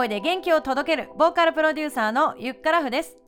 [0.00, 3.18] 声で元気を届けるボーカルプロデューサーのゆっからふです。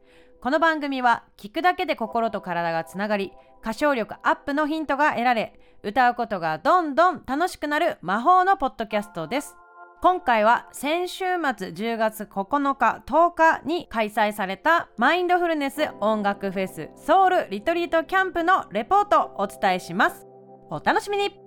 [0.40, 3.30] この番組は聞くだけで心と体がつながり
[3.60, 9.54] 歌唱力アップのヒントが得られ歌うことがどんどん楽しくなる魔法のポッドキャストです。
[10.00, 11.24] 今回は先週
[11.56, 20.26] 末10月9日10日に開催されたマインドフルネス音楽フェスソウルリトリートキャンプのレポートをお伝えします。
[20.70, 21.41] お楽しみに。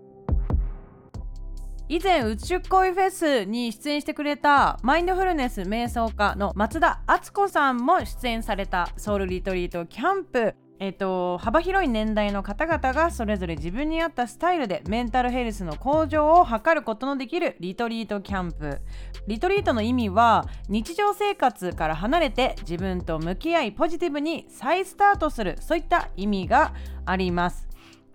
[1.87, 10.55] 以前宇宙恋フェスに出演してくれたマインドフルネス瞑想家の松田敦子さんも出演されたソウルリトリートキャンプ。
[10.77, 18.81] えーと、幅広い年代の方々がそれぞれ自分に合ったスタイルでメンタルヘルスの向上を図ることのできるリトリートキャンプ。
[19.27, 26.73] リトリートの意味は日常生活から離れて自分と向き合いポジティブに再スタートするそういった意味が
[27.05, 27.64] あります。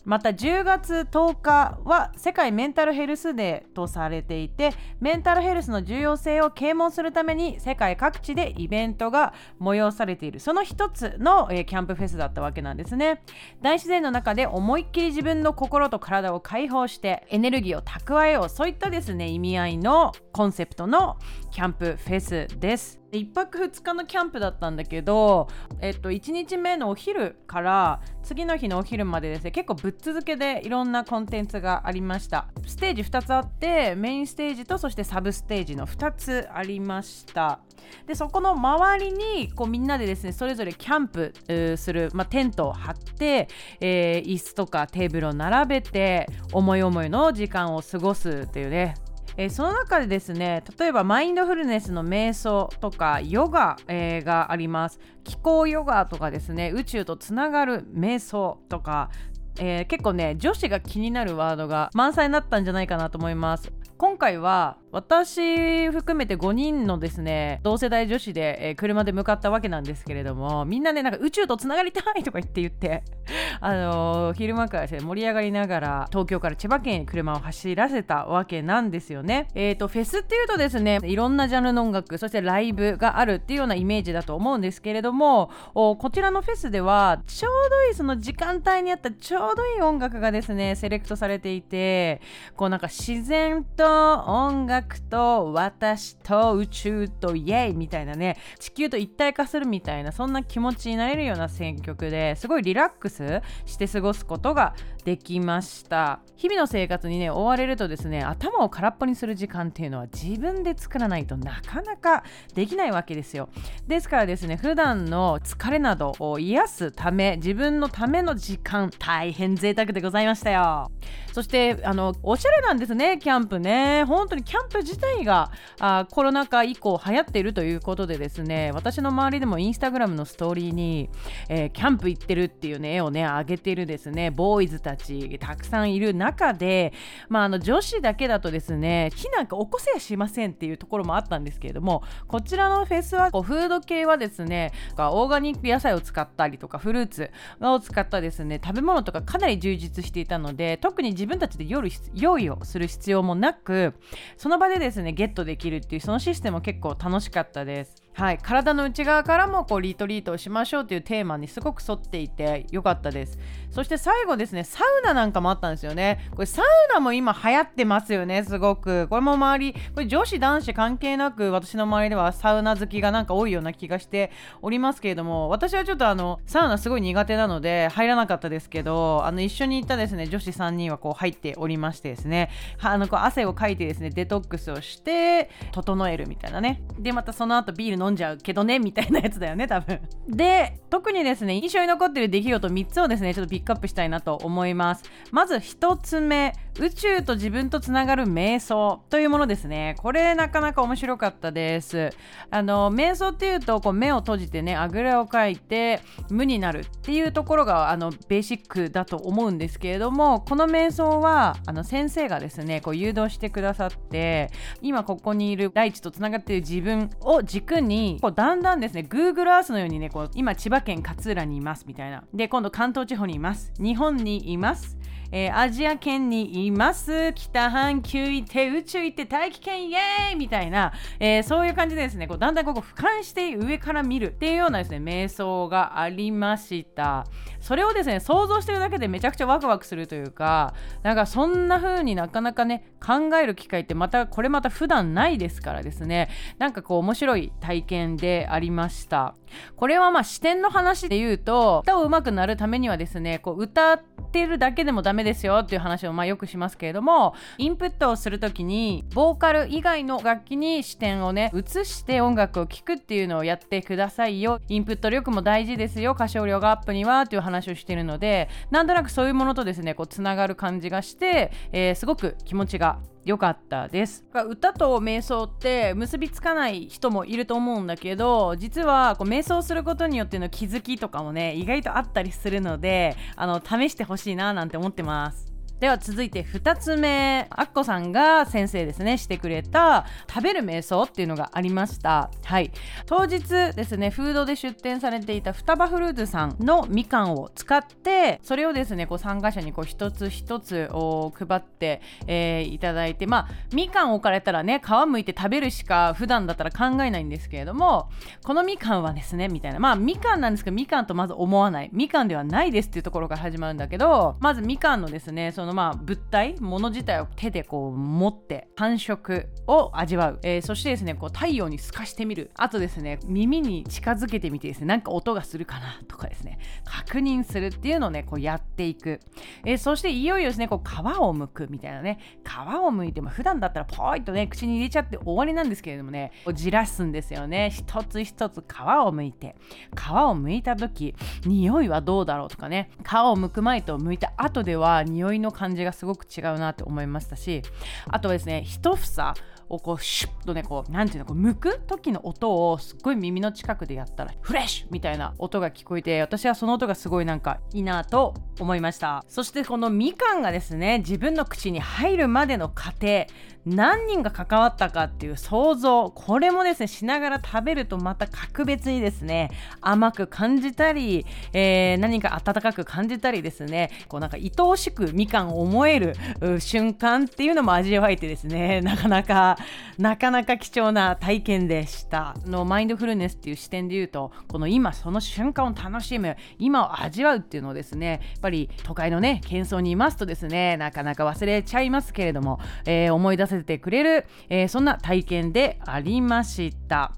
[0.05, 10.41] また10月10日は世界メンタルヘルスデーとされていてメンタルヘルスの重要性を啓蒙するために世界各地でイベントが催されている。
[10.41, 13.23] その一つの、えー、キャンプフェスだったわけなんですね。
[13.63, 18.49] 大自然の中で思いっきり自分の心と体を解放してエネルギーを蓄えよう。
[18.49, 21.19] そういったですね意味合いのコンセプトの
[21.51, 23.01] キャンプフェスです。
[23.13, 25.49] 1泊2日のキャンプだったんだけど、
[25.81, 32.47] えっと、1日目のお昼から次の日のお昼までですね結構ぶっ続けでいろんなコンテンツがありました。
[32.67, 37.61] ステージ2つあってメインステージとそしてサブステージの2つありました。
[38.07, 41.35] でそこの周りにこうみんなでですねそれぞれキャンプ
[41.77, 43.49] する、まあ、テントを張って、
[43.81, 48.95] えー、椅子とかテーブルを並べて思い思いの時間を過ごすっていうね
[49.37, 55.01] えー、その中でですね例えばマインドフルネスの瞑想とかヨガ、えー、があります。
[55.25, 59.11] 気候ヨガとかですね宇宙とつながる瞑想とか
[59.59, 63.73] えー、結構ね女子が気になるワードが満載になったんじゃないかなと思います。
[63.99, 73.05] 今回は私含めて5人のですね同世代女子で、えー、車で向かったわけなんですけれどもみんなねなんか宇宙とつながりたいとか言って言って
[73.61, 79.49] あのー、昼間からですね盛り上がりながら東京から千葉県へ車を走らせたわけなんですよね。
[79.55, 92.21] えっ、ー、とフェスっていうとですねいろんなジャンルの音楽そしてライブがあるっていうようなイメージだと思うんですけれどもこちらのフェスではちょうどいいその時間帯にあったちょうどいい音楽がですねセレクトされていて
[92.57, 93.85] こうなんか自然と
[94.25, 104.75] 音楽と私と宇宙とイエイみたいなね地球と一体化するみたいなそんな気持ちになれるような選曲ですごいリラックスして過ごすことが
[105.05, 106.21] できました。
[106.37, 112.25] 日々の生活にね追われるとですね頭を空っぽにする時間っていうのは自分で作らないとなかなか
[112.55, 113.49] できないわけですよ。
[113.87, 120.91] ですからですね普段の疲れなどを癒すため自分のための時間大変贅沢でございましたよ。
[121.33, 124.05] そしてあのおしゃれなんですねキャンプね。
[124.05, 131.11] 本当にキャンプ自体があコロナ禍以降流行っているということでですね私の周りでもインスタグラムのストーリーに、
[131.49, 136.93] えー、キャンプ行ってるっていうね絵をね上げてるですねボーイズたちたくさんいる中で、
[137.29, 147.31] まあ、あの女子だけだとですね火なんか起こせやしませんっていうところもあったんですけれどもこちらのフェスはこうフード系はですねオーガニック野菜を使ったりとかフルーツ
[147.61, 153.95] を使ったですね食べ物とかかなり充実していたので特に自分たちで夜用意をする必要もなく
[154.37, 158.00] その場でですねゲットできるっていうそのシステム結構楽しかったです。
[158.13, 163.39] はい、体の内側からもこうリトリートをしましょうというテーマにすごく沿っていてよかったです。
[163.71, 166.29] そして最後ですねサウナなんかもあったんですよね。
[166.33, 169.07] これサウナも今流行ってますよねすごく。
[169.09, 182.51] これも周りこれ女子男子関係なく私の周りではサウナ好きがなんか多いような気がしておりますけれども私はちょっとあのサウナすごい苦手なので入らなかったですけどあの一緒に行ったですね女子3人はこう入っておりましてですね。
[182.81, 186.83] あのこう汗をかいてですねデトックスをして整えるみたいなね。
[186.99, 190.01] でまたその後ビール飲んじゃうけどねみたいなやつだよね多分。
[190.29, 195.05] で特にですね印象に残ってる出来事3つをですねちょっとピックアップしたいなと思います。
[195.31, 199.97] まず1つ目宇宙と自分とつながる瞑想というものですね。
[199.99, 202.11] これなかなか面白かったです。
[202.51, 206.01] あの瞑想っていうとこう目を閉じてねあぐらをかいて
[206.31, 214.51] 無になるっていうところがあのベーシックだと思うんですけれどもこの瞑想はあの先生がですねこう誘導してくださって
[214.81, 222.25] 今ここにいる大地とつながっている自分を軸ににこうだんだんですね Google Earth のようにねこう今千葉県勝浦にいますみたいな。
[222.33, 223.73] で今度関東地方にいます。
[223.79, 224.97] 日本にいます。
[225.33, 227.33] えー、アジア圏にいます。
[227.35, 237.27] 北半球行って宇宙行って大気圏イエーイみたいな、えー、そういう感じでですねこうだんだんここ俯瞰して上から見るっていうようなですね瞑想がありました。
[237.61, 246.29] それをですね想像してるだけでめちゃくちゃワクワクするというかなんかそんな風になかなかね考える機会ってまたこれまた普段ないですからですね。
[246.59, 249.35] なんかこう面白い体験でありました。
[249.77, 254.03] これはまあ視点の話で言うと歌を上手くなるためにはですねこう歌っ
[254.33, 264.61] てるだけでもダメですよっていう話をまあよくしますけれどもインプットをする時にボーカル以外の楽器に視点をね移して音楽を聴くっていうのをやってくださいよ。
[264.69, 266.13] インプット力も大事ですよ。
[266.13, 274.25] 歌唱量がアップにはっていう話をしてるのでなんとなくそういうものとですねこうつながる感じがして、えー、すごく気持ちが良かったです。
[274.49, 285.50] 歌と瞑想って結びつかない人もいると思うんだけど実はこう瞑想することによっての気づきとかもね意外とあったりするのであの試してほしいななんて思ってます。
[285.81, 287.47] では続いて2つ目。
[287.49, 292.31] アッコさんが先生ですねしてくれた食べる瞑想っていうのがありました。
[292.45, 292.71] はい。
[293.07, 308.11] 当日ですねフードで出店されていた双葉フルーツさんのみかんを使ってそれをですねこう参加者にこう一つ一つを配って、えー、いただいてまあみかん置かれたらね皮むいて食べるしか普段だったら考えないんですけれども
[308.45, 309.79] このみかんはですねみたいな。
[309.79, 311.91] まあみかんなんですけどみかんとまず思わない。
[311.95, 322.51] みかんではないですっていうところから始まるんだけどまずみかんのですねそののまあ物体物自体を手でこう持って感触を味わう、えー、そしてですねこう太陽に透かしてみる。
[322.57, 326.59] あとですね耳に近づけてみてですねなんか音がするかなとかですね。
[326.85, 329.21] 確認するっていうのをねこうやっていく、
[329.65, 332.19] えー、そしていよいよですねこう皮を剥くみたいなね。
[332.45, 337.71] 皮を剥いても普段だったらポイッとね口に入れちゃって終わりなんですけれどもねこうじらすんですよね。
[337.71, 339.57] 一つ一つ皮を剥いて。
[339.97, 341.15] 皮を剥いた時
[341.45, 342.91] 匂いはどうだろうとかね。
[343.03, 347.61] 皮を剥く前と剥いた後では匂いの感じがすごく違うなって思いましたし
[348.09, 349.35] あとはですね一房
[349.69, 359.23] をこうシュッとねこう何ていうのこう剥く時の音をすっごい耳の近くでやったらフレッシュみたいな音が聞こえて私はその音がすごいなんかいいなと思いました。
[359.29, 363.27] そしてこのみかんがですね自分の口に入るまでの過程
[363.67, 376.15] 何人が関わったかっていう想像これもですねしながら食べるとまた格別にですね甘く感じたり、えー、何か温かく感じたりですねこうなんか愛おしくみかんを思える
[376.59, 379.59] 瞬間っていうのも味わえてですね なかなか
[379.99, 382.35] なかなか貴重な体験でした。
[382.47, 397.13] のマインドフルネスっていう視点で言うとこの今その瞬間を楽しむ今を味わうっていうのをですねやっぱり都会のね喧騒にいますとですねなかなか忘れちゃいますけれども、えー、思い出せてくれる、えー、そんな体験でありました。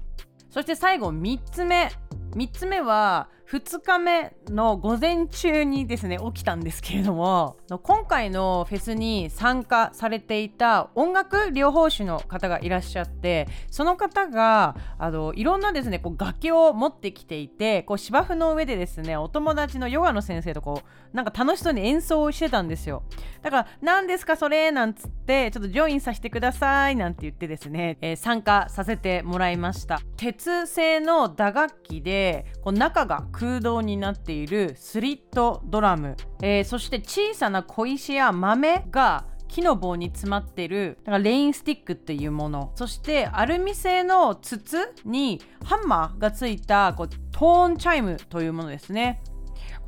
[0.49, 1.89] そして最後3つ目。
[2.35, 23.03] 3つ目は2日目の午前中にですね起きたんですけれども今回のフェスに参加されていた音楽療法士の方がいらっしゃってその方があのいろんなですねこう楽器を持ってきていてこう芝生の上でですねお友達のヨガの先生とこうなんか楽しそうに演奏をしてたんですよ。
[23.43, 24.71] だから何ですかそれ？
[24.71, 29.99] なんつってちょっとジョインさせてくださいなんて言ってですね、えー、参加させてもらいました。
[30.17, 32.22] 鉄製の打楽器で
[32.61, 42.71] こう中が空洞になっているスリットドラム、えー、そして小さな小石や豆が木の棒に詰まってるだからレインスティックっていうもの。
[42.75, 49.21] そしてアルミ製の筒にハンマーがついたこうトーンチャイムというものですね。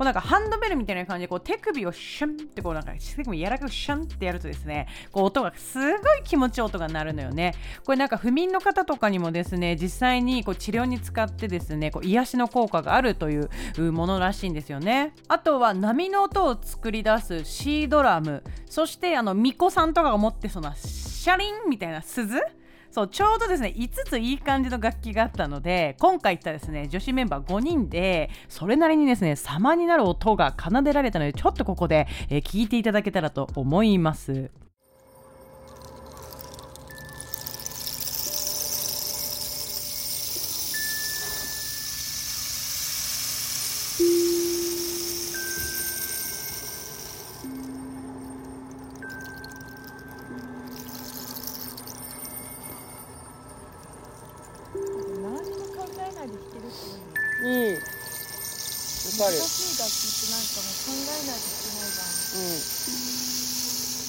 [0.00, 5.86] うなんかハンドベルみたいな感じでこう手首をシュンってこうなんか手首柔らかくシュンってやるとですねこう音がすご
[6.16, 7.54] い気持ちいい音が鳴るのよね。
[7.84, 13.48] これなんか不眠の方とかにもですね実際にこう治療に使ってですねこう癒しの効果があるという
[13.92, 15.14] ものらしいんですよね。
[15.28, 18.42] あとは波の音を作り出すシードラム。
[18.68, 22.40] そしてあの巫女さんとかが持ってそうなシャリンみたいな鈴
[22.96, 34.50] そうちょうどですね5ついい感じの楽器があったので今回行ったですね女子メンバー5人でそれなりにですね様になる音が奏でられたのでちょっとここで、えー、聞いていただけたらと思います。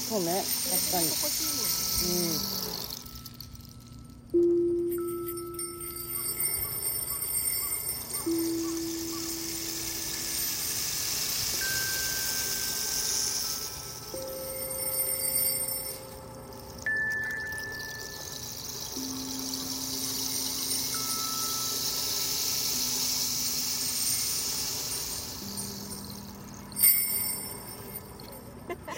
[0.09, 1.07] そうね確かに。
[1.07, 1.09] う
[2.33, 2.66] ん。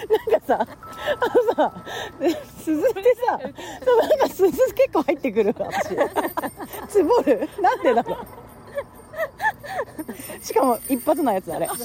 [0.08, 0.66] なんかさあ
[1.56, 1.74] のさ
[2.64, 3.40] 鈴ってさ
[3.86, 5.90] そうなんか鈴結構入ってくる私。
[6.88, 7.50] つぼる？
[7.62, 8.18] なんでだろう
[10.46, 11.68] しかも一発のやつあれ。
[11.68, 11.76] 好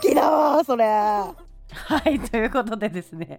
[0.00, 0.84] きだわそれ。
[1.88, 3.38] はいということでですね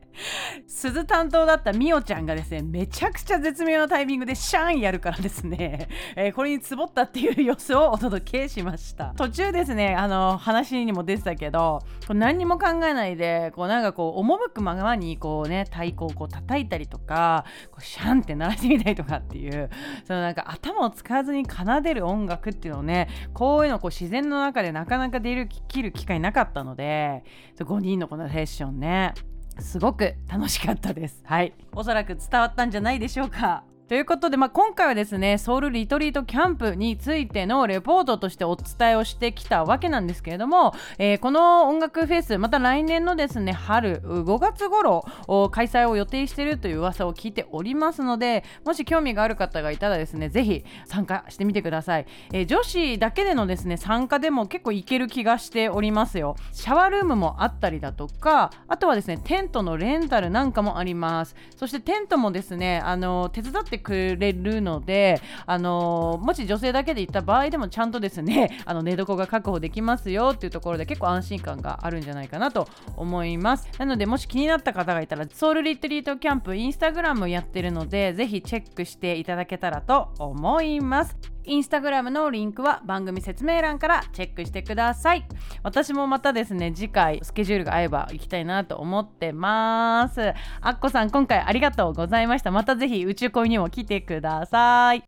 [0.68, 9.14] 鈴担当だったみおちゃんがですねめちゃくちゃ絶妙なタイミングでシャーンやるからですね、えー、これにつぼったっていう様子をお届けしました。
[9.18, 19.70] 途中ですねあの話にも出てたけどこう何にも考えないでこうなんかこう赴くままにこうね太鼓をこう叩いたりとかこうシャンって鳴らしてみたりとかっていう
[20.06, 27.26] そのなんか頭を使わずに奏でる音楽っていうのをねこういうのこう自然の中でなかなか出る切る機会なかったので
[27.60, 29.16] 5人のこのセッションね。
[29.60, 31.24] すごく楽しかったです。
[31.26, 31.54] はい。
[31.74, 33.64] おそらく伝わったんじゃないでしょうか。
[33.88, 45.06] ということで、まあ、今回はですねソウルリトリートキャンプについてのレポートとしてお伝えをしてきたわけなんですけれども、えー、この音楽フェスまた来年のですね春5月頃
[45.52, 56.36] 開催を予定しているという噂を聞いておりますのでもし興味がある方がいたらですねぜひ参加してみてください、えー、女子だけでのですね参加でも結構いける気がしておりますよ。
[56.52, 61.38] シャワールームもあったりだとかあとはですねテントのレンタルなんかもあります。
[61.56, 73.70] そしてテントもですねあの手伝っててくれるので、あのもし女性だけで行った場合でもちゃんとですね あの寝床が確保できますよっていうところで結構安心感があるんじゃないかなと思います。
[73.78, 81.37] なのでもし気になった方がいたらソウルリトリートキャンプインスタグラムやってるのでぜひチェックしていただけたらと思います。
[81.48, 85.26] インスタグラムのリンクは番組説明欄からチェックしてください。
[85.64, 90.34] 私もまたですね次回スケジュールが合えば行きたいなと思ってます。
[90.62, 92.52] あっこさん今回ありがとうございました。
[92.52, 95.04] またぜひ宇宙恋にも来てください。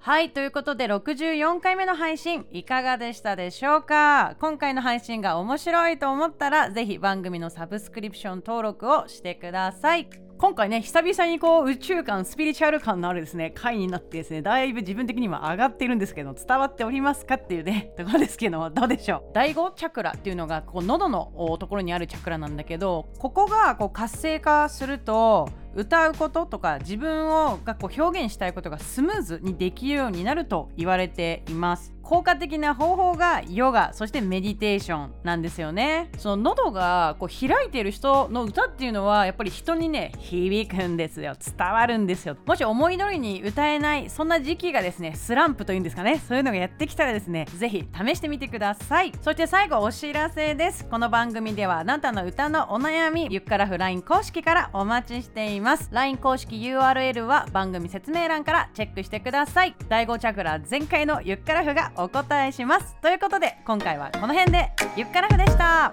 [0.00, 4.36] はいということで64回目の配信いかがでしたでしょうか？
[4.38, 10.08] 今回の配信が面白いと思ったらぜひ番組のサブスクリプション登録をしてください。
[10.36, 19.32] 今回ね久々にこう宇宙感スピリチュアル感のあるですね回になってですねだいぶ自分的には上がっているんですけど伝わっておりますかっていうね ところですけどどうでしょう？
[19.32, 31.93] 第5チャクラっていうのがこう喉のところにあるチャクラなんだけどここがこう活性化すると歌うこととか自分をがこう表現したいことがスムーズにできるようになると言われています。
[32.04, 36.10] 効果的な方法がヨガそしてメディテーションなんですよね。
[36.18, 41.34] その喉がこう開いてる人の歌っていうのはやっぱり人にね響くんですよ。
[41.34, 42.36] 伝わるんですよ。
[42.46, 46.18] もし思い通りに歌えないそんな時期がですねスランプというんですかね。
[46.18, 49.12] そういうのがやってきたらですねぜひ試してみてください。
[49.22, 50.84] そして最後お知らせです。
[50.86, 55.88] この番組ではあなたの歌のお悩みゆっからフライン公式からお待ちしています。
[55.90, 59.74] LINE 公式 URL は番組説明欄からチェックしてください。
[59.88, 62.96] 第5チャクラ全開のゆっからふがお答えします。
[63.00, 65.92] ということで今回はこの辺でゆっからふでした。